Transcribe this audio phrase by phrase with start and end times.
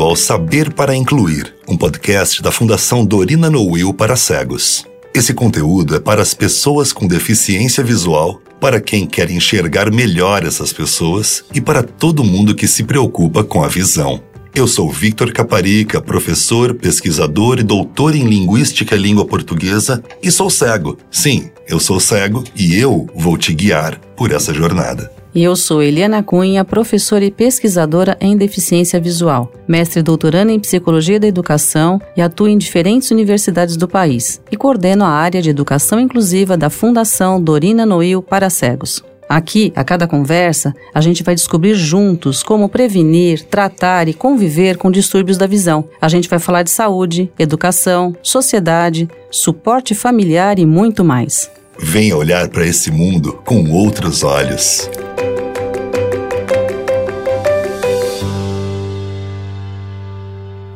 [0.00, 4.86] bem-vindo ao Saber para Incluir, um podcast da Fundação Dorina Nowil para cegos.
[5.14, 10.72] Esse conteúdo é para as pessoas com deficiência visual, para quem quer enxergar melhor essas
[10.72, 14.22] pessoas e para todo mundo que se preocupa com a visão.
[14.54, 20.50] Eu sou Victor Caparica, professor, pesquisador e doutor em Linguística e Língua Portuguesa e sou
[20.50, 20.96] cego.
[21.10, 25.19] Sim, eu sou cego e eu vou te guiar por essa jornada.
[25.32, 31.20] E eu sou Eliana Cunha, professora e pesquisadora em deficiência visual, mestre doutoranda em psicologia
[31.20, 36.00] da educação e atuo em diferentes universidades do país e coordeno a área de educação
[36.00, 39.04] inclusiva da Fundação Dorina Noil para Cegos.
[39.28, 44.90] Aqui, a cada conversa, a gente vai descobrir juntos como prevenir, tratar e conviver com
[44.90, 45.88] distúrbios da visão.
[46.00, 51.48] A gente vai falar de saúde, educação, sociedade, suporte familiar e muito mais.
[51.78, 54.90] Venha olhar para esse mundo com outros olhos.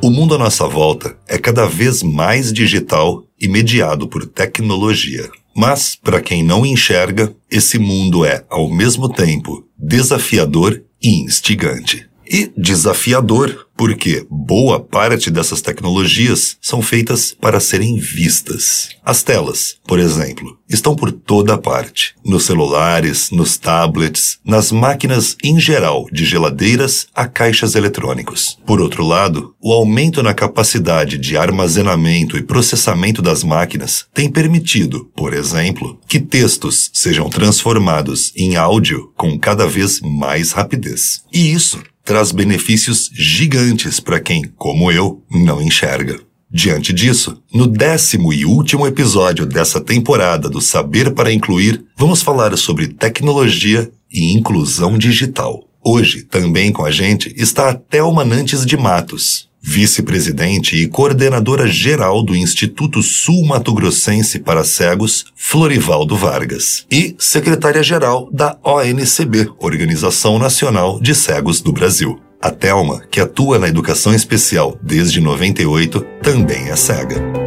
[0.05, 5.27] O mundo à nossa volta é cada vez mais digital e mediado por tecnologia.
[5.55, 12.07] Mas, para quem não enxerga, esse mundo é, ao mesmo tempo, desafiador e instigante.
[12.27, 18.89] E desafiador, porque boa parte dessas tecnologias são feitas para serem vistas.
[19.03, 22.15] As telas, por exemplo, estão por toda parte.
[22.25, 28.57] Nos celulares, nos tablets, nas máquinas em geral, de geladeiras a caixas eletrônicos.
[28.65, 35.11] Por outro lado, o aumento na capacidade de armazenamento e processamento das máquinas tem permitido,
[35.15, 41.23] por exemplo, que textos sejam transformados em áudio com cada vez mais rapidez.
[41.31, 46.19] E isso traz benefícios gigantes para quem, como eu, não enxerga.
[46.49, 52.55] Diante disso, no décimo e último episódio dessa temporada do Saber para Incluir, vamos falar
[52.55, 55.67] sobre tecnologia e inclusão digital.
[55.83, 62.21] Hoje, também com a gente, está a Thelma Nantes de Matos, vice-presidente e coordenadora geral
[62.23, 70.99] do Instituto Sul Mato Grossense para Cegos, Florivaldo Vargas, e secretária-geral da ONCB, Organização Nacional
[71.01, 72.19] de Cegos do Brasil.
[72.39, 77.44] A Thelma, que atua na educação especial desde 98, também é cega.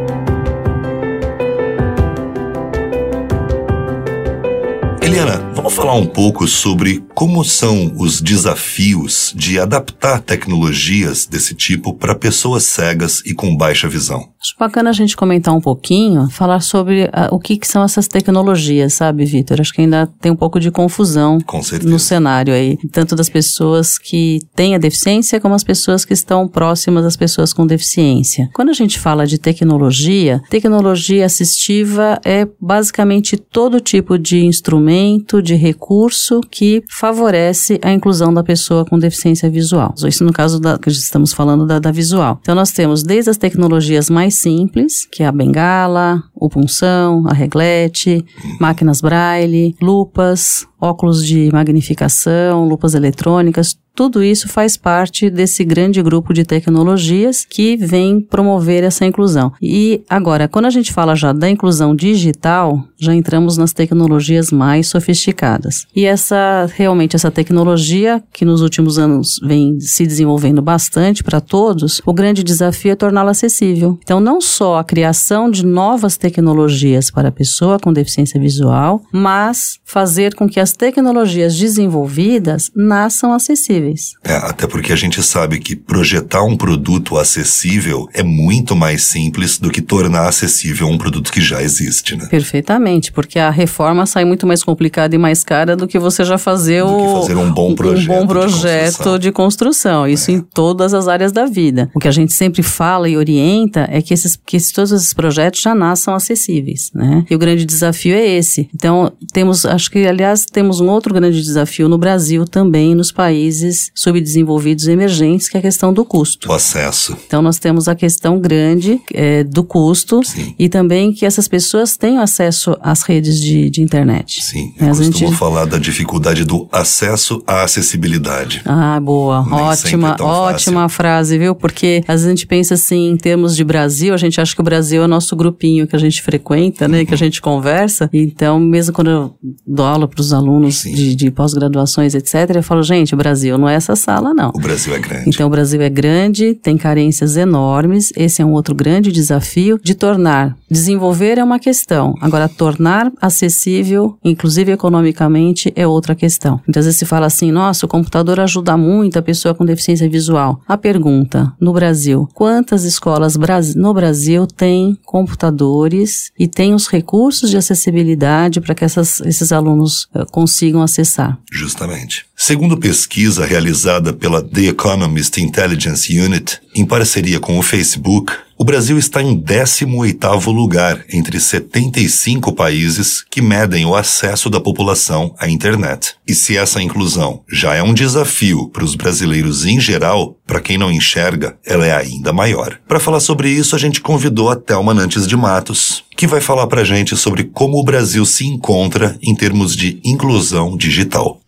[5.09, 11.95] Eliana, vamos falar um pouco sobre como são os desafios de adaptar tecnologias desse tipo
[11.95, 14.29] para pessoas cegas e com baixa visão.
[14.41, 18.07] Acho bacana a gente comentar um pouquinho, falar sobre uh, o que, que, são essas
[18.07, 19.59] tecnologias, sabe, Vitor?
[19.59, 21.39] Acho que ainda tem um pouco de confusão
[21.83, 26.47] no cenário aí, tanto das pessoas que têm a deficiência como as pessoas que estão
[26.47, 28.49] próximas das pessoas com deficiência.
[28.53, 35.55] Quando a gente fala de tecnologia, tecnologia assistiva é basicamente todo tipo de instrumento, de
[35.55, 39.93] recurso que favorece a inclusão da pessoa com deficiência visual.
[40.07, 42.39] Isso no caso da, que estamos falando da, da visual.
[42.41, 47.23] Então nós temos desde as tecnologias mais mais simples, que é a bengala, o punção,
[47.27, 48.23] a reglete,
[48.59, 56.33] máquinas braille, lupas, óculos de magnificação, lupas eletrônicas, tudo isso faz parte desse grande grupo
[56.33, 59.51] de tecnologias que vem promover essa inclusão.
[59.61, 64.87] E agora, quando a gente fala já da inclusão digital, já entramos nas tecnologias mais
[64.87, 65.85] sofisticadas.
[65.93, 72.01] E essa realmente essa tecnologia que nos últimos anos vem se desenvolvendo bastante para todos,
[72.05, 73.99] o grande desafio é torná-la acessível.
[74.01, 79.77] Então, não só a criação de novas tecnologias para a pessoa com deficiência visual, mas
[79.83, 84.13] fazer com que as tecnologias desenvolvidas nasçam acessíveis.
[84.23, 89.57] É, até porque a gente sabe que projetar um produto acessível é muito mais simples
[89.57, 92.27] do que tornar acessível um produto que já existe, né?
[92.27, 96.37] Perfeitamente, porque a reforma sai muito mais complicada e mais cara do que você já
[96.37, 99.69] fazer, do o, fazer um bom projeto, um bom projeto de construção.
[99.69, 100.07] De construção.
[100.07, 100.33] Isso é.
[100.35, 101.89] em todas as áreas da vida.
[101.93, 105.61] O que a gente sempre fala e orienta é que, esses, que todos esses projetos
[105.61, 107.25] já nasçam acessíveis, né?
[107.29, 108.69] E o grande desafio é esse.
[108.73, 113.91] Então, temos, acho que, aliás, temos um outro grande desafio no Brasil também, nos países
[113.95, 116.49] subdesenvolvidos e emergentes, que é a questão do custo.
[116.49, 117.15] O acesso.
[117.25, 120.53] Então, nós temos a questão grande é, do custo Sim.
[120.59, 124.43] e também que essas pessoas tenham acesso às redes de, de internet.
[124.43, 125.37] Sim, eu costumo gente...
[125.37, 128.61] falar da dificuldade do acesso à acessibilidade.
[128.65, 130.97] Ah, boa, Nem ótima, é ótima fácil.
[130.97, 131.55] frase, viu?
[131.55, 134.59] Porque às vezes a gente pensa assim, em termos de Brasil, a gente acha que
[134.59, 137.05] o Brasil é o nosso grupinho que a gente frequenta, né, uhum.
[137.05, 138.09] que a gente conversa.
[138.11, 139.35] Então, mesmo quando eu
[139.65, 143.57] dou aula para os alunos alunos de, de pós-graduações, etc., eu falo, gente, o Brasil
[143.57, 144.49] não é essa sala, não.
[144.55, 145.29] O Brasil é grande.
[145.29, 149.93] Então, o Brasil é grande, tem carências enormes, esse é um outro grande desafio de
[149.93, 150.57] tornar.
[150.69, 156.59] Desenvolver é uma questão, agora, tornar acessível, inclusive economicamente, é outra questão.
[156.67, 160.61] Muitas vezes se fala assim, nossa, o computador ajuda muito a pessoa com deficiência visual.
[160.67, 163.37] A pergunta, no Brasil, quantas escolas
[163.75, 170.07] no Brasil têm computadores e têm os recursos de acessibilidade para que essas, esses alunos
[170.15, 171.37] uh, consigam acessar?
[171.51, 172.25] Justamente.
[172.33, 178.97] Segundo pesquisa realizada pela The Economist Intelligence Unit, em parceria com o Facebook, o Brasil
[178.97, 186.15] está em 18º lugar entre 75 países que medem o acesso da população à internet.
[186.27, 190.77] E se essa inclusão já é um desafio para os brasileiros em geral, para quem
[190.77, 192.79] não enxerga, ela é ainda maior.
[192.87, 196.67] Para falar sobre isso, a gente convidou a Thelma Nantes de Matos, que vai falar
[196.67, 201.39] para a gente sobre como o Brasil se encontra em termos de inclusão digital.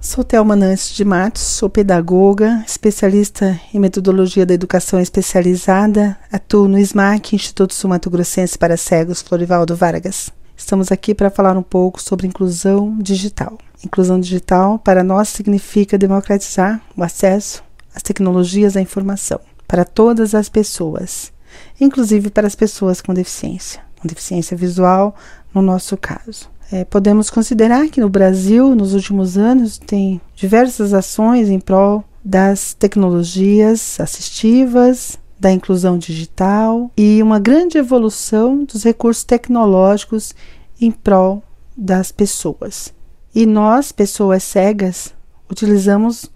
[0.00, 6.78] Sou Thelma Nantes de Matos, sou pedagoga, especialista em metodologia da educação especializada, atuo no
[6.78, 10.30] SMAC, Instituto Sul Grossense para Cegos, Florivaldo Vargas.
[10.56, 13.58] Estamos aqui para falar um pouco sobre inclusão digital.
[13.84, 17.60] Inclusão digital para nós significa democratizar o acesso
[17.92, 21.32] às tecnologias à informação para todas as pessoas,
[21.80, 25.14] inclusive para as pessoas com deficiência, deficiência visual,
[25.54, 26.48] no nosso caso.
[26.70, 32.74] É, podemos considerar que no Brasil, nos últimos anos, tem diversas ações em prol das
[32.74, 40.34] tecnologias assistivas, da inclusão digital e uma grande evolução dos recursos tecnológicos
[40.80, 41.42] em prol
[41.76, 42.92] das pessoas.
[43.34, 45.14] E nós, pessoas cegas,
[45.50, 46.30] utilizamos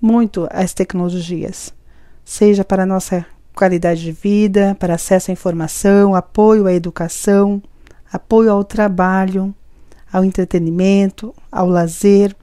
[0.00, 1.74] muito as tecnologias,
[2.24, 7.62] seja para nossa qualidade de vida, para acesso à informação, apoio à educação,
[8.12, 9.54] apoio ao trabalho,
[10.12, 12.34] ao entretenimento, ao lazer,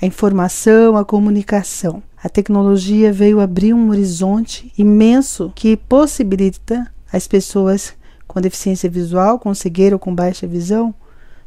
[0.00, 2.02] à informação, à comunicação.
[2.22, 7.94] A tecnologia veio abrir um horizonte imenso que possibilita às pessoas
[8.26, 10.94] com deficiência visual, com cegueira ou com baixa visão,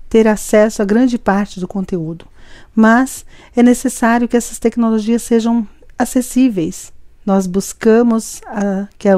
[0.07, 2.25] ter acesso a grande parte do conteúdo.
[2.73, 3.25] Mas
[3.56, 5.67] é necessário que essas tecnologias sejam
[5.97, 6.91] acessíveis.
[7.29, 9.13] Nós buscamos a, que a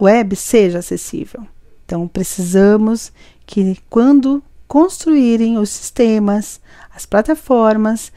[0.00, 1.44] web seja acessível.
[1.84, 3.12] Então, precisamos
[3.44, 6.60] que, quando construírem os sistemas,
[6.94, 8.12] as plataformas,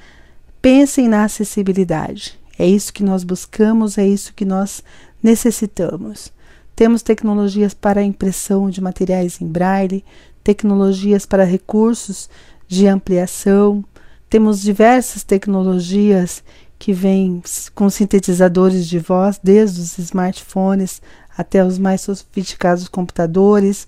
[0.62, 2.40] pensem na acessibilidade.
[2.60, 4.84] É isso que nós buscamos, é isso que nós
[5.24, 6.32] necessitamos.
[6.76, 10.06] Temos tecnologias para impressão de materiais em braille,
[10.44, 12.30] tecnologias para recursos
[12.68, 13.84] de ampliação,
[14.30, 16.44] temos diversas tecnologias
[16.82, 17.44] que vêm
[17.76, 21.00] com sintetizadores de voz, desde os smartphones
[21.38, 23.88] até os mais sofisticados computadores,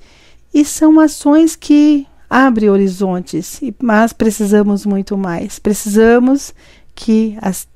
[0.53, 5.57] e são ações que abre horizontes, mas precisamos muito mais.
[5.57, 6.53] Precisamos
[6.93, 7.67] que as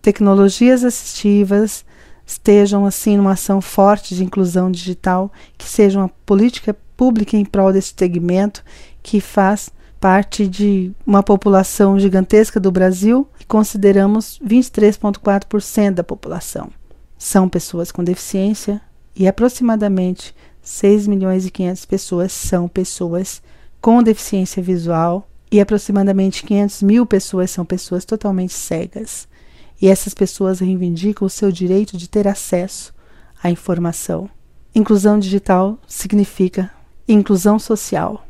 [0.00, 1.84] tecnologias assistivas
[2.24, 7.72] estejam assim numa ação forte de inclusão digital, que seja uma política pública em prol
[7.72, 8.62] desse segmento
[9.02, 16.70] que faz parte de uma população gigantesca do Brasil, consideramos 23,4% da população.
[17.16, 18.80] São pessoas com deficiência
[19.14, 23.40] e aproximadamente 6 milhões e 500 pessoas são pessoas
[23.80, 29.28] com deficiência visual e aproximadamente 500 mil pessoas são pessoas totalmente cegas.
[29.80, 32.92] E essas pessoas reivindicam o seu direito de ter acesso
[33.40, 34.28] à informação.
[34.74, 36.72] Inclusão digital significa
[37.06, 38.26] inclusão social.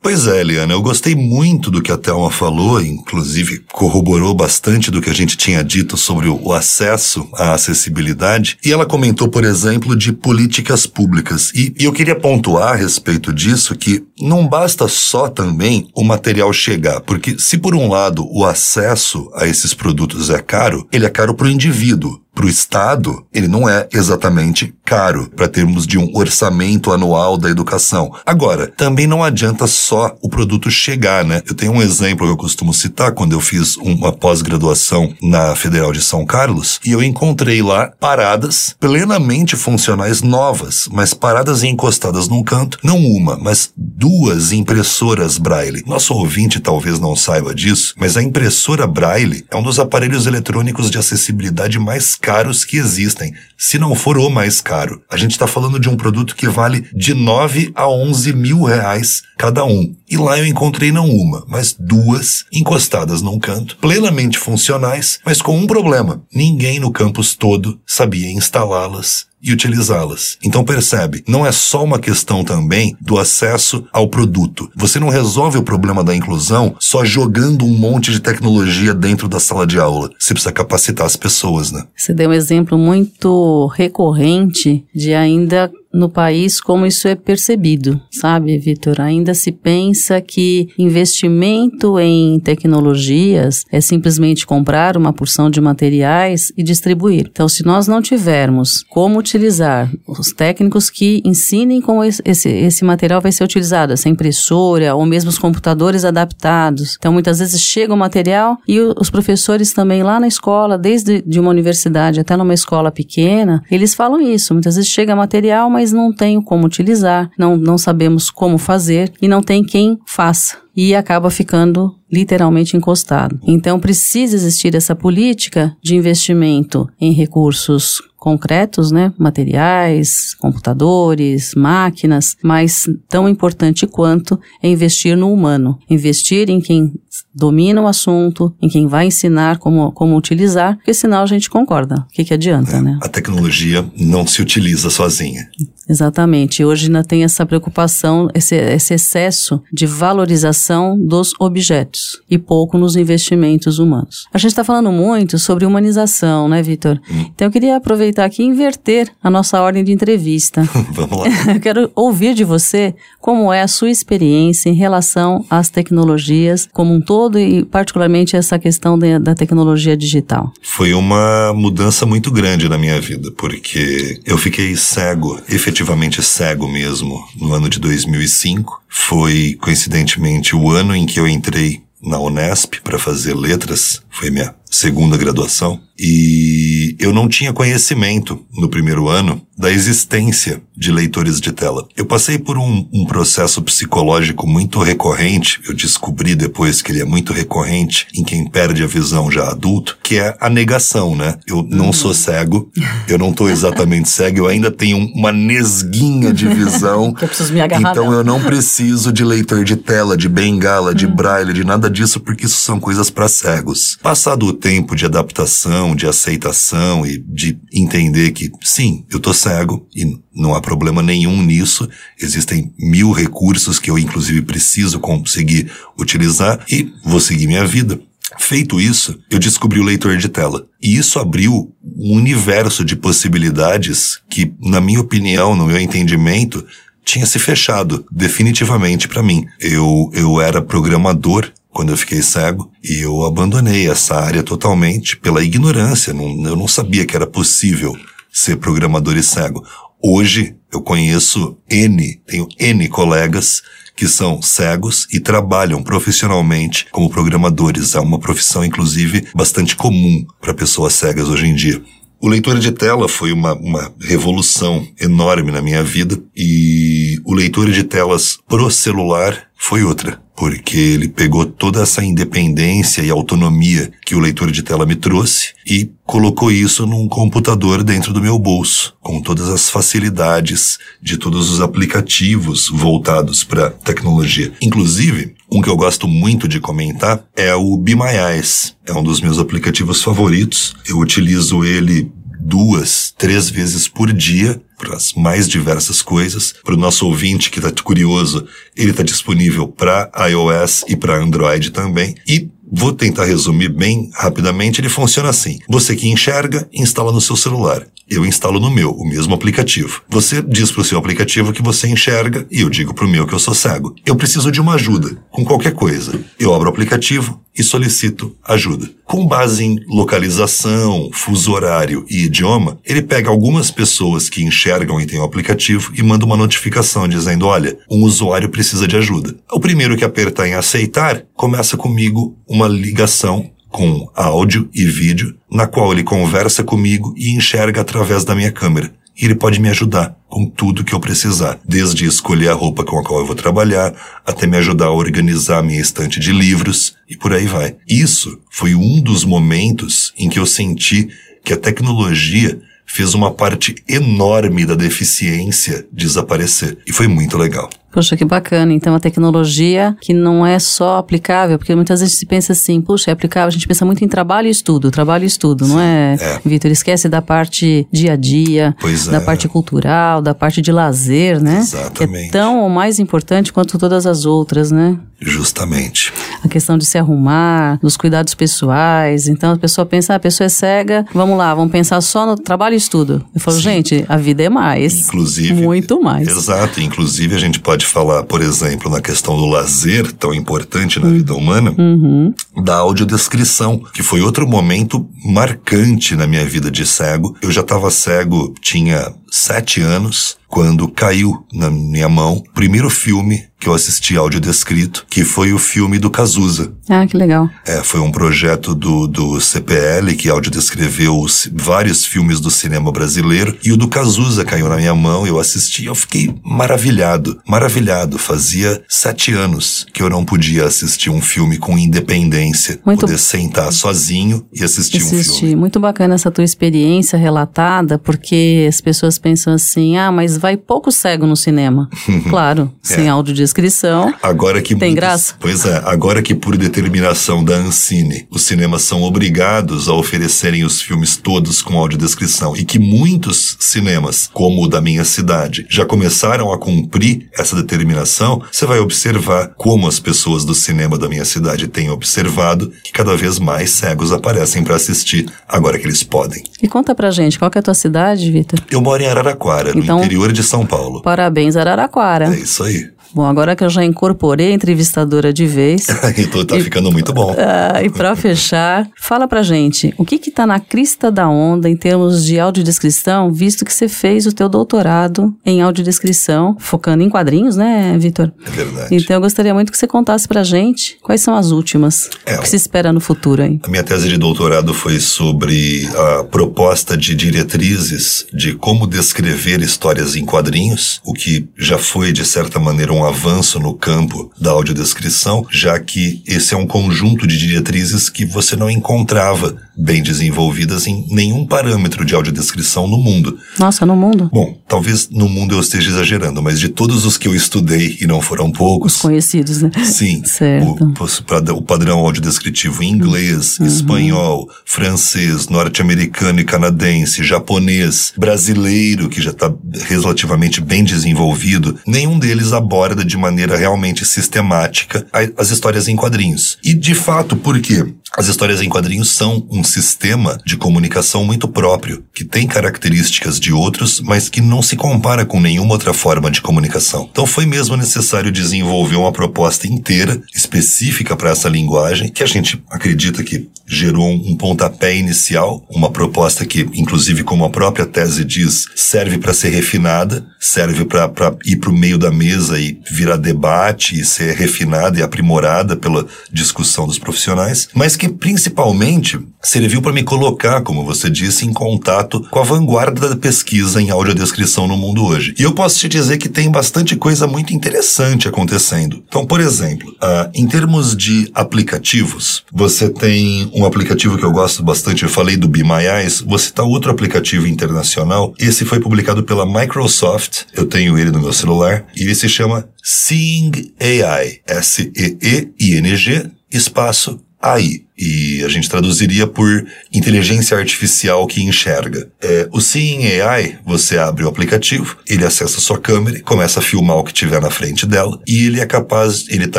[0.00, 5.02] Pois é, Eliana, eu gostei muito do que a Thelma falou, inclusive corroborou bastante do
[5.02, 8.56] que a gente tinha dito sobre o acesso à acessibilidade.
[8.64, 11.50] E ela comentou, por exemplo, de políticas públicas.
[11.52, 16.52] E, e eu queria pontuar a respeito disso que não basta só também o material
[16.52, 21.10] chegar, porque se por um lado o acesso a esses produtos é caro, ele é
[21.10, 25.98] caro para o indivíduo para o Estado, ele não é exatamente caro para termos de
[25.98, 28.14] um orçamento anual da educação.
[28.24, 31.42] Agora, também não adianta só o produto chegar, né?
[31.48, 35.92] Eu tenho um exemplo que eu costumo citar quando eu fiz uma pós-graduação na Federal
[35.92, 42.28] de São Carlos e eu encontrei lá paradas plenamente funcionais novas, mas paradas e encostadas
[42.28, 45.82] num canto, não uma, mas duas impressoras Braille.
[45.88, 50.88] Nosso ouvinte talvez não saiba disso, mas a impressora Braille é um dos aparelhos eletrônicos
[50.88, 52.27] de acessibilidade mais caros
[52.64, 55.02] que existem, se não for o mais caro.
[55.10, 59.22] A gente está falando de um produto que vale de 9 a 11 mil reais
[59.36, 59.94] cada um.
[60.10, 65.56] E lá eu encontrei não uma, mas duas encostadas num canto, plenamente funcionais, mas com
[65.56, 66.22] um problema.
[66.34, 70.36] Ninguém no campus todo sabia instalá-las e utilizá-las.
[70.42, 74.70] Então percebe, não é só uma questão também do acesso ao produto.
[74.74, 79.38] Você não resolve o problema da inclusão só jogando um monte de tecnologia dentro da
[79.38, 80.10] sala de aula.
[80.18, 81.84] Você precisa capacitar as pessoas, né?
[81.96, 88.58] Você deu um exemplo muito recorrente de ainda no país como isso é percebido, sabe,
[88.58, 89.00] Vitor?
[89.00, 96.62] Ainda se pensa que investimento em tecnologias é simplesmente comprar uma porção de materiais e
[96.62, 97.28] distribuir.
[97.30, 103.20] Então, se nós não tivermos como utilizar os técnicos que ensinem como esse, esse material
[103.20, 106.96] vai ser utilizado, essa impressora ou mesmo os computadores adaptados.
[106.98, 111.40] Então, muitas vezes chega o material e os professores também lá na escola, desde de
[111.40, 114.52] uma universidade até numa escola pequena, eles falam isso.
[114.52, 119.28] Muitas vezes chega material, mas não tem como utilizar, não, não sabemos como fazer e
[119.28, 120.58] não tem quem faça.
[120.76, 123.38] E acaba ficando literalmente encostado.
[123.46, 132.88] Então precisa existir essa política de investimento em recursos concretos, né, materiais, computadores, máquinas, mas
[133.08, 136.92] tão importante quanto é investir no humano, investir em quem
[137.32, 141.94] domina o assunto, em quem vai ensinar como, como utilizar, porque senão a gente concorda.
[141.94, 142.98] O que, que adianta, é, né?
[143.00, 145.48] A tecnologia não se utiliza sozinha.
[145.88, 146.64] Exatamente.
[146.64, 151.97] Hoje ainda tem essa preocupação, esse, esse excesso de valorização dos objetos
[152.30, 154.26] e pouco nos investimentos humanos.
[154.32, 157.00] A gente está falando muito sobre humanização, né, Vitor?
[157.10, 157.26] Hum.
[157.34, 160.62] Então eu queria aproveitar aqui e inverter a nossa ordem de entrevista.
[160.92, 161.26] Vamos lá.
[161.54, 166.94] eu quero ouvir de você como é a sua experiência em relação às tecnologias como
[166.94, 170.52] um todo e particularmente essa questão de, da tecnologia digital.
[170.62, 177.22] Foi uma mudança muito grande na minha vida, porque eu fiquei cego, efetivamente cego mesmo,
[177.36, 178.82] no ano de 2005.
[178.88, 184.54] Foi, coincidentemente, o ano em que eu entrei na Unesp para fazer letras, foi minha
[184.70, 191.50] segunda graduação, e eu não tinha conhecimento no primeiro ano da existência de leitores de
[191.50, 191.88] tela.
[191.96, 197.04] Eu passei por um, um, processo psicológico muito recorrente, eu descobri depois que ele é
[197.04, 201.36] muito recorrente em quem perde a visão já adulto, que é a negação, né?
[201.44, 201.92] Eu não uhum.
[201.92, 202.70] sou cego,
[203.08, 207.12] eu não estou exatamente cego, eu ainda tenho uma nesguinha de visão.
[207.18, 207.90] que eu preciso me agarrar.
[207.90, 211.16] Então eu não preciso de leitor de tela, de bengala, de uhum.
[211.16, 213.98] braille, de nada disso, porque isso são coisas para cegos.
[214.00, 219.86] Passado o tempo de adaptação, de aceitação e de entender que, sim, eu tô cego
[219.94, 221.88] e não há problema nenhum nisso.
[222.20, 228.00] Existem mil recursos que eu, inclusive, preciso conseguir utilizar e vou seguir minha vida.
[228.38, 230.66] Feito isso, eu descobri o leitor de tela.
[230.82, 236.64] E isso abriu um universo de possibilidades que, na minha opinião, no meu entendimento,
[237.04, 239.46] tinha se fechado definitivamente para mim.
[239.58, 245.42] Eu, eu era programador quando eu fiquei cego e eu abandonei essa área totalmente pela
[245.42, 246.12] ignorância.
[246.12, 247.96] Não, eu não sabia que era possível
[248.32, 249.64] ser programador e cego.
[250.02, 253.62] Hoje eu conheço N, tenho N colegas
[253.96, 257.96] que são cegos e trabalham profissionalmente como programadores.
[257.96, 261.82] É uma profissão, inclusive, bastante comum para pessoas cegas hoje em dia.
[262.20, 267.70] O leitor de tela foi uma, uma revolução enorme na minha vida e o leitor
[267.70, 274.14] de telas pro celular foi outra porque ele pegou toda essa independência e autonomia que
[274.14, 278.94] o leitor de tela me trouxe e colocou isso num computador dentro do meu bolso,
[279.02, 284.52] com todas as facilidades de todos os aplicativos voltados para tecnologia.
[284.62, 288.76] Inclusive, um que eu gosto muito de comentar é o Be My Eyes.
[288.86, 290.76] É um dos meus aplicativos favoritos.
[290.86, 296.54] Eu utilizo ele duas, três vezes por dia para as mais diversas coisas.
[296.64, 301.70] Para o nosso ouvinte que está curioso, ele está disponível para iOS e para Android
[301.70, 302.14] também.
[302.26, 304.80] E Vou tentar resumir bem rapidamente.
[304.80, 307.86] Ele funciona assim: você que enxerga, instala no seu celular.
[308.10, 310.00] Eu instalo no meu, o mesmo aplicativo.
[310.08, 313.26] Você diz para o seu aplicativo que você enxerga e eu digo para o meu
[313.26, 313.94] que eu sou cego.
[314.06, 316.18] Eu preciso de uma ajuda com qualquer coisa.
[316.38, 318.88] Eu abro o aplicativo e solicito ajuda.
[319.04, 325.06] Com base em localização, fuso horário e idioma, ele pega algumas pessoas que enxergam e
[325.06, 329.34] têm o aplicativo e manda uma notificação dizendo: olha, um usuário precisa de ajuda.
[329.50, 335.66] O primeiro que apertar em aceitar começa comigo uma ligação com áudio e vídeo, na
[335.66, 338.92] qual ele conversa comigo e enxerga através da minha câmera.
[339.20, 342.98] E ele pode me ajudar com tudo que eu precisar, desde escolher a roupa com
[342.98, 343.92] a qual eu vou trabalhar,
[344.24, 347.76] até me ajudar a organizar a minha estante de livros e por aí vai.
[347.88, 351.08] Isso foi um dos momentos em que eu senti
[351.44, 356.78] que a tecnologia fez uma parte enorme da deficiência desaparecer.
[356.86, 357.68] E foi muito legal.
[357.90, 358.72] Poxa, que bacana.
[358.72, 363.10] Então, a tecnologia que não é só aplicável, porque muitas vezes se pensa assim, puxa,
[363.10, 365.80] é aplicável, a gente pensa muito em trabalho e estudo, trabalho e estudo, Sim, não
[365.80, 366.40] é, é.
[366.44, 366.70] Vitor?
[366.70, 369.20] Esquece da parte dia a dia, pois da é.
[369.20, 371.58] parte cultural, da parte de lazer, né?
[371.58, 372.30] Exatamente.
[372.30, 374.98] Que é tão ou mais importante quanto todas as outras, né?
[375.20, 376.12] Justamente.
[376.44, 379.26] A questão de se arrumar, dos cuidados pessoais.
[379.26, 382.36] Então, a pessoa pensa, ah, a pessoa é cega, vamos lá, vamos pensar só no
[382.36, 383.24] trabalho e estudo.
[383.34, 383.62] Eu falo, Sim.
[383.62, 385.08] gente, a vida é mais.
[385.08, 385.54] Inclusive.
[385.54, 386.28] Muito mais.
[386.28, 386.80] Exato.
[386.80, 391.34] Inclusive, a gente pode falar, por exemplo, na questão do lazer, tão importante na vida
[391.34, 392.32] humana, uhum.
[392.62, 397.36] da audiodescrição, que foi outro momento marcante na minha vida de cego.
[397.42, 403.48] Eu já estava cego, tinha sete anos, quando caiu na minha mão o primeiro filme
[403.60, 406.72] que eu assisti áudio descrito, que foi o filme do Cazuza.
[406.88, 407.50] Ah, que legal.
[407.66, 413.72] É, foi um projeto do, do CPL que audiodescreveu vários filmes do cinema brasileiro e
[413.72, 418.16] o do Cazuza caiu na minha mão, eu assisti eu fiquei maravilhado, maravilhado.
[418.16, 423.00] Fazia sete anos que eu não podia assistir um filme com independência, Muito...
[423.00, 425.56] poder sentar sozinho e assistir, assistir um filme.
[425.56, 430.90] Muito bacana essa tua experiência relatada, porque as pessoas pensam assim, ah, mas vai pouco
[430.90, 431.88] cego no cinema.
[432.30, 432.94] claro, é.
[432.94, 434.14] sem audiodescrição.
[434.22, 435.34] Agora que tem muitos, graça.
[435.38, 440.80] Pois é, agora que por determinação da Ancine, os cinemas são obrigados a oferecerem os
[440.80, 446.52] filmes todos com audiodescrição e que muitos cinemas, como o da minha cidade, já começaram
[446.52, 451.68] a cumprir essa determinação, você vai observar como as pessoas do cinema da minha cidade
[451.68, 456.42] têm observado que cada vez mais cegos aparecem para assistir agora que eles podem.
[456.62, 458.60] E conta pra gente, qual é a tua cidade, Vitor?
[458.70, 461.02] Eu moro em Araraquara, então, no interior de São Paulo.
[461.02, 462.26] Parabéns, Araraquara.
[462.34, 462.90] É isso aí.
[463.12, 465.86] Bom, agora que eu já incorporei a entrevistadora de vez.
[466.18, 467.32] então tá e, ficando muito bom.
[467.32, 471.68] Uh, e para fechar, fala pra gente, o que que tá na crista da onda
[471.68, 477.08] em termos de audiodescrição, visto que você fez o teu doutorado em audiodescrição, focando em
[477.08, 478.32] quadrinhos, né, Vitor?
[478.46, 478.94] É verdade.
[478.94, 482.40] Então eu gostaria muito que você contasse pra gente quais são as últimas, é, o
[482.40, 483.60] que se espera no futuro aí.
[483.62, 490.16] A minha tese de doutorado foi sobre a proposta de diretrizes de como descrever histórias
[490.16, 495.46] em quadrinhos, o que já foi, de certa maneira, um avanço no campo da audiodescrição,
[495.50, 501.06] já que esse é um conjunto de diretrizes que você não encontrava bem desenvolvidas em
[501.08, 503.38] nenhum parâmetro de audiodescrição no mundo.
[503.58, 504.28] Nossa, no mundo?
[504.32, 508.06] Bom, talvez no mundo eu esteja exagerando, mas de todos os que eu estudei, e
[508.06, 508.96] não foram poucos.
[508.96, 509.70] Os conhecidos, né?
[509.84, 510.22] Sim.
[510.26, 510.84] certo.
[510.84, 513.66] O, o padrão audiodescritivo em inglês, uhum.
[513.66, 519.52] espanhol, francês, norte-americano e canadense, japonês, brasileiro, que já está
[519.86, 526.58] relativamente bem desenvolvido, nenhum deles aborda de maneira realmente sistemática as histórias em quadrinhos.
[526.62, 527.86] E de fato, por quê?
[528.16, 533.52] As histórias em quadrinhos são um sistema de comunicação muito próprio, que tem características de
[533.52, 537.08] outros, mas que não se compara com nenhuma outra forma de comunicação.
[537.10, 542.62] Então foi mesmo necessário desenvolver uma proposta inteira, específica para essa linguagem, que a gente
[542.70, 548.66] acredita que gerou um pontapé inicial, uma proposta que, inclusive, como a própria tese diz,
[548.74, 551.10] serve para ser refinada, serve para
[551.44, 556.06] ir para o meio da mesa e virar debate e ser refinada e aprimorada pela
[556.32, 562.26] discussão dos profissionais, mas que principalmente serviu para me colocar, como você disse, em contato
[562.30, 565.34] com a vanguarda da pesquisa em audiodescrição no mundo hoje.
[565.38, 569.02] E eu posso te dizer que tem bastante coisa muito interessante acontecendo.
[569.06, 574.62] Então, por exemplo, uh, em termos de aplicativos, você tem um aplicativo que eu gosto
[574.62, 578.32] bastante, eu falei do Be My Eyes, vou citar outro aplicativo internacional.
[578.38, 582.68] Esse foi publicado pela Microsoft, eu tenho ele no meu celular, e ele se chama
[582.80, 592.08] Seeing AI, S-E-E-I-N-G, espaço AI e a gente traduziria por inteligência artificial que enxerga.
[592.22, 596.62] É, o Seeing AI, você abre o aplicativo, ele acessa a sua câmera, começa a
[596.62, 599.58] filmar o que tiver na frente dela e ele é capaz, ele está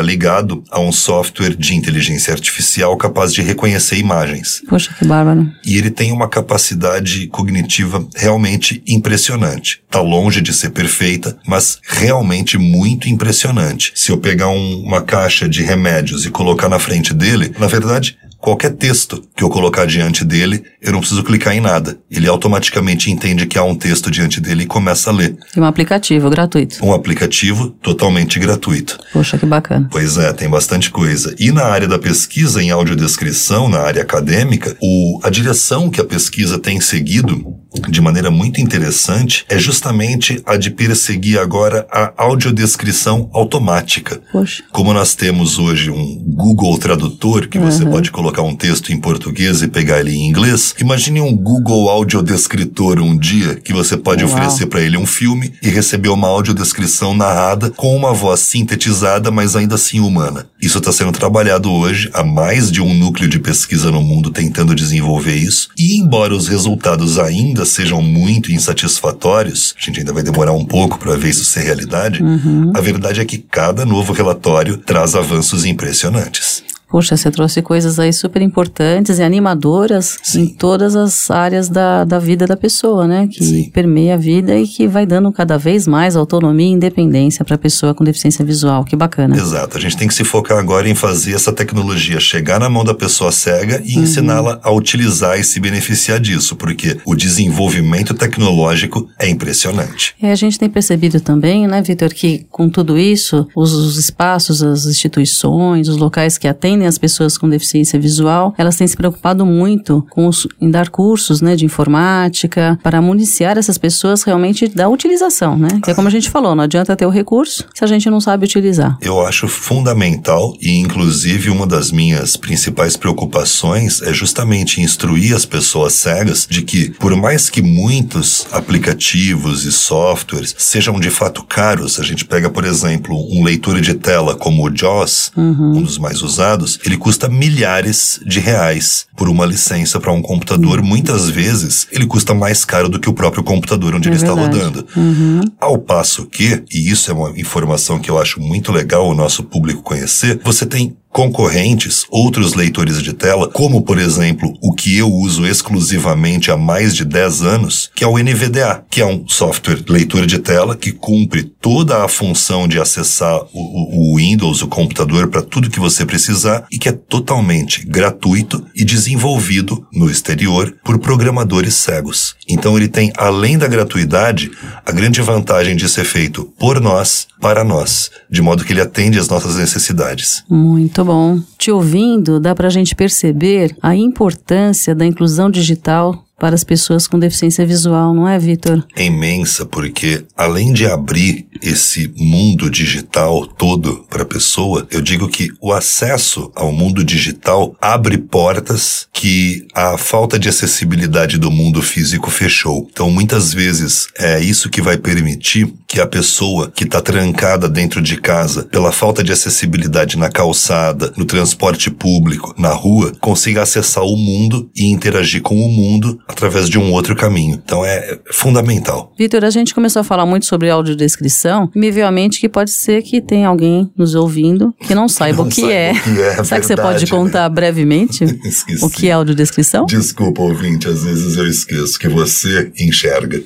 [0.00, 4.62] ligado a um software de inteligência artificial capaz de reconhecer imagens.
[4.68, 5.50] Poxa, que bárbaro.
[5.64, 9.82] E ele tem uma capacidade cognitiva realmente impressionante.
[9.90, 13.92] Tá longe de ser perfeita, mas realmente muito impressionante.
[13.94, 18.16] Se eu pegar um, uma caixa de remédios e colocar na frente dele, na verdade,
[18.40, 21.98] qualquer texto que eu colocar diante dele, eu não preciso clicar em nada.
[22.10, 25.36] Ele automaticamente entende que há um texto diante dele e começa a ler.
[25.56, 26.84] E um aplicativo gratuito.
[26.84, 28.98] Um aplicativo totalmente gratuito.
[29.12, 29.88] Poxa, que bacana.
[29.90, 31.34] Pois é, tem bastante coisa.
[31.38, 36.04] E na área da pesquisa em audiodescrição, na área acadêmica, o, a direção que a
[36.04, 43.30] pesquisa tem seguido de maneira muito interessante é justamente a de perseguir agora a audiodescrição
[43.32, 44.20] automática.
[44.32, 44.62] Poxa.
[44.72, 47.70] Como nós temos hoje um Google Tradutor, que uhum.
[47.70, 51.88] você pode colocar um texto em português e pegar ele em inglês, imagine um Google
[51.88, 54.32] Audiodescritor um dia que você pode Uau.
[54.32, 59.54] oferecer para ele um filme e receber uma audiodescrição narrada com uma voz sintetizada, mas
[59.54, 60.46] ainda assim humana.
[60.60, 64.74] Isso está sendo trabalhado hoje há mais de um núcleo de pesquisa no mundo tentando
[64.74, 65.68] desenvolver isso.
[65.78, 70.98] E embora os resultados ainda sejam muito insatisfatórios, a gente ainda vai demorar um pouco
[70.98, 72.72] para ver isso ser realidade, uhum.
[72.74, 76.62] a verdade é que cada novo relatório traz avanços impressionantes.
[76.90, 80.42] Poxa, você trouxe coisas aí super importantes e animadoras Sim.
[80.42, 83.28] em todas as áreas da, da vida da pessoa, né?
[83.30, 83.70] Que Sim.
[83.70, 87.58] permeia a vida e que vai dando cada vez mais autonomia e independência para a
[87.58, 88.84] pessoa com deficiência visual.
[88.84, 89.36] Que bacana.
[89.36, 89.78] Exato.
[89.78, 92.94] A gente tem que se focar agora em fazer essa tecnologia chegar na mão da
[92.94, 94.02] pessoa cega e uhum.
[94.02, 100.14] ensiná-la a utilizar e se beneficiar disso, porque o desenvolvimento tecnológico é impressionante.
[100.20, 104.62] E a gente tem percebido também, né, Vitor, que com tudo isso, os, os espaços,
[104.62, 109.44] as instituições, os locais que atendem as pessoas com deficiência visual, elas têm se preocupado
[109.44, 114.88] muito com os, em dar cursos né, de informática para municiar essas pessoas realmente da
[114.88, 115.68] utilização, né?
[115.82, 118.20] Que é como a gente falou, não adianta ter o recurso se a gente não
[118.20, 118.98] sabe utilizar.
[119.00, 125.94] Eu acho fundamental e inclusive uma das minhas principais preocupações é justamente instruir as pessoas
[125.94, 132.02] cegas de que por mais que muitos aplicativos e softwares sejam de fato caros, a
[132.02, 135.78] gente pega por exemplo um leitor de tela como o JAWS, uhum.
[135.78, 140.80] um dos mais usados, ele custa milhares de reais por uma licença para um computador.
[140.80, 140.86] Uhum.
[140.86, 144.40] Muitas vezes ele custa mais caro do que o próprio computador onde é ele verdade.
[144.40, 144.86] está rodando.
[144.96, 145.40] Uhum.
[145.60, 149.42] Ao passo que, e isso é uma informação que eu acho muito legal o nosso
[149.42, 155.12] público conhecer, você tem concorrentes, outros leitores de tela, como por exemplo o que eu
[155.12, 159.82] uso exclusivamente há mais de 10 anos, que é o NVDA, que é um software
[159.88, 165.28] leitor de tela que cumpre toda a função de acessar o, o Windows, o computador,
[165.28, 170.98] para tudo que você precisar e que é totalmente gratuito e desenvolvido no exterior por
[170.98, 172.36] programadores cegos.
[172.48, 174.50] Então ele tem, além da gratuidade,
[174.84, 179.18] a grande vantagem de ser feito por nós, para nós, de modo que ele atende
[179.18, 180.44] às nossas necessidades.
[180.48, 181.40] Muito muito bom.
[181.56, 187.06] Te ouvindo, dá para a gente perceber a importância da inclusão digital para as pessoas
[187.06, 188.82] com deficiência visual, não é, Vitor?
[188.96, 195.28] É imensa, porque além de abrir esse mundo digital todo para a pessoa, eu digo
[195.28, 201.82] que o acesso ao mundo digital abre portas que a falta de acessibilidade do mundo
[201.82, 202.88] físico fechou.
[202.90, 208.00] Então, muitas vezes é isso que vai permitir que a pessoa que está trancada dentro
[208.00, 214.04] de casa pela falta de acessibilidade na calçada, no transporte público, na rua, consiga acessar
[214.04, 217.60] o mundo e interagir com o mundo através de um outro caminho.
[217.62, 219.12] Então é fundamental.
[219.18, 222.48] Vitor, a gente começou a falar muito sobre audiodescrição e me veio à mente que
[222.48, 225.92] pode ser que tenha alguém nos ouvindo que não saiba não o, que é.
[225.92, 226.44] que é.
[226.44, 227.54] Será que você pode contar né?
[227.54, 228.24] brevemente
[228.82, 229.86] o que é audiodescrição?
[229.86, 233.40] Desculpa, ouvinte, às vezes eu esqueço que você enxerga.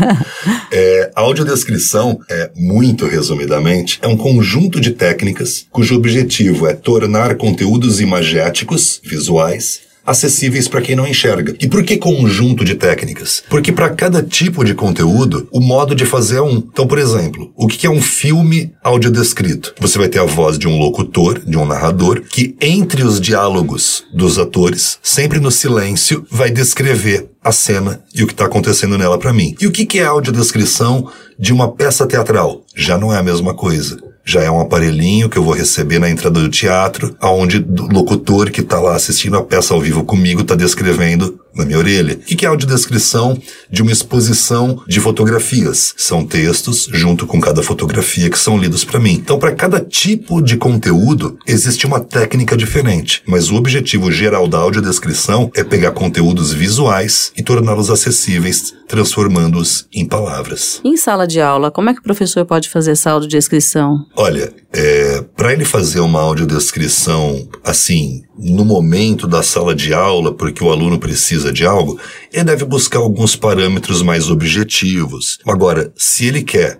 [0.72, 7.36] é, a audiodescrição é, muito resumidamente, é um conjunto de técnicas cujo objetivo é tornar
[7.36, 11.54] conteúdos imagéticos, visuais, acessíveis para quem não enxerga.
[11.60, 13.42] E por que conjunto de técnicas?
[13.48, 16.56] Porque para cada tipo de conteúdo, o modo de fazer é um.
[16.56, 19.74] Então, por exemplo, o que é um filme audiodescrito?
[19.78, 24.04] Você vai ter a voz de um locutor, de um narrador, que entre os diálogos
[24.12, 29.18] dos atores, sempre no silêncio, vai descrever a cena e o que está acontecendo nela
[29.18, 29.54] para mim.
[29.60, 32.64] E o que é a audiodescrição de uma peça teatral?
[32.74, 36.10] Já não é a mesma coisa já é um aparelhinho que eu vou receber na
[36.10, 40.42] entrada do teatro, aonde o locutor que está lá assistindo a peça ao vivo comigo
[40.42, 42.14] está descrevendo na minha orelha.
[42.14, 45.94] O que é audiodescrição de uma exposição de fotografias?
[45.96, 49.14] São textos junto com cada fotografia que são lidos para mim.
[49.14, 54.58] Então, para cada tipo de conteúdo, existe uma técnica diferente, mas o objetivo geral da
[54.58, 60.80] audiodescrição é pegar conteúdos visuais e torná-los acessíveis, transformando-os em palavras.
[60.84, 64.06] Em sala de aula, como é que o professor pode fazer essa audiodescrição?
[64.16, 70.62] Olha, é, para ele fazer uma audiodescrição assim, no momento da sala de aula, porque
[70.62, 71.98] o aluno precisa de algo,
[72.32, 75.38] ele deve buscar alguns parâmetros mais objetivos.
[75.46, 76.78] Agora, se ele quer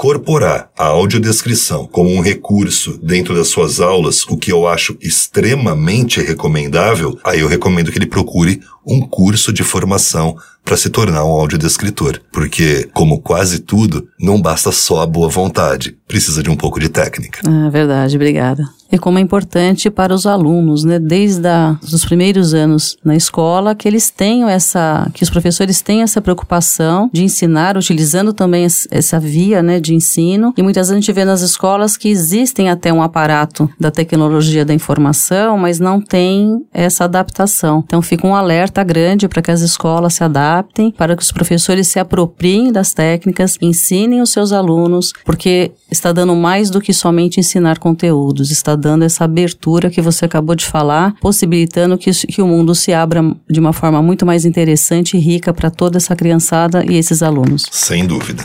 [0.00, 6.22] incorporar a audiodescrição como um recurso dentro das suas aulas, o que eu acho extremamente
[6.22, 10.34] recomendável, aí eu recomendo que ele procure um curso de formação
[10.64, 12.18] para se tornar um audiodescritor.
[12.32, 16.88] Porque, como quase tudo, não basta só a boa vontade, precisa de um pouco de
[16.88, 17.40] técnica.
[17.46, 18.64] Ah, verdade, obrigada.
[18.90, 23.74] E como é importante para os alunos, né, desde a, os primeiros anos na escola,
[23.74, 29.20] que eles tenham essa, que os professores tenham essa preocupação de ensinar, utilizando também essa
[29.20, 30.52] via, né, de ensino.
[30.56, 34.64] E muitas vezes a gente vê nas escolas que existem até um aparato da tecnologia
[34.64, 37.82] da informação, mas não tem essa adaptação.
[37.86, 41.88] Então fica um alerta grande para que as escolas se adaptem, para que os professores
[41.88, 47.40] se apropriem das técnicas, ensinem os seus alunos, porque está dando mais do que somente
[47.40, 52.46] ensinar conteúdos, está dando essa abertura que você acabou de falar, possibilitando que, que o
[52.46, 56.84] mundo se abra de uma forma muito mais interessante e rica para toda essa criançada
[56.84, 57.66] e esses alunos.
[57.70, 58.44] Sem dúvida.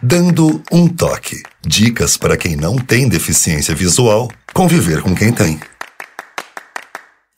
[0.00, 1.42] Dando um toque.
[1.64, 5.58] Dicas para quem não tem deficiência visual conviver com quem tem.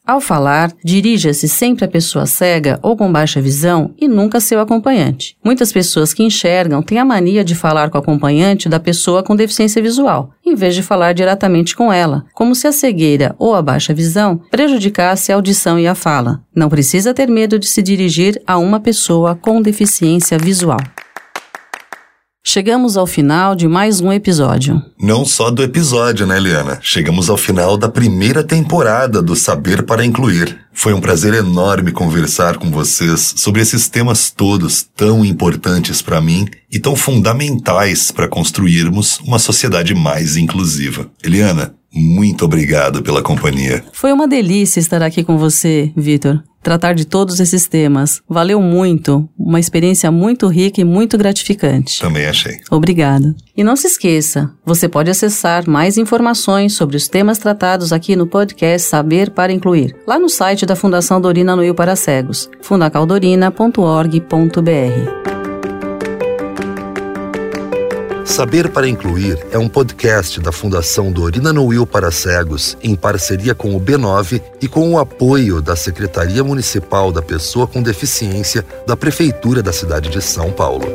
[0.07, 5.35] Ao falar, dirija-se sempre à pessoa cega ou com baixa visão e nunca seu acompanhante.
[5.43, 9.35] Muitas pessoas que enxergam têm a mania de falar com o acompanhante da pessoa com
[9.35, 13.63] deficiência visual, em vez de falar diretamente com ela, como se a cegueira ou a
[13.63, 16.43] baixa visão prejudicasse a audição e a fala.
[16.55, 20.81] Não precisa ter medo de se dirigir a uma pessoa com deficiência visual.
[22.47, 24.81] Chegamos ao final de mais um episódio.
[25.01, 26.79] Não só do episódio, né, Liana?
[26.83, 30.61] Chegamos ao final da primeira temporada do Saber para Incluir.
[30.71, 36.47] Foi um prazer enorme conversar com vocês sobre esses temas todos tão importantes para mim
[36.71, 41.11] e tão fundamentais para construirmos uma sociedade mais inclusiva.
[41.23, 43.85] Eliana, muito obrigado pela companhia.
[43.93, 48.21] Foi uma delícia estar aqui com você, Vitor tratar de todos esses temas.
[48.29, 52.01] Valeu muito, uma experiência muito rica e muito gratificante.
[52.01, 52.59] Também achei.
[52.71, 53.37] Obrigada.
[53.57, 58.27] E não se esqueça, você pode acessar mais informações sobre os temas tratados aqui no
[58.27, 65.44] podcast Saber para Incluir, lá no site da Fundação Dorina Noil para Cegos, fundacaldorina.org.br.
[68.25, 73.77] Saber para Incluir é um podcast da Fundação Dorina Noil para Cegos, em parceria com
[73.77, 79.63] o B9 e com o apoio da Secretaria Municipal da Pessoa com Deficiência da Prefeitura
[79.63, 80.87] da cidade de São Paulo.